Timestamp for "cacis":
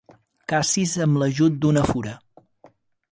0.53-0.95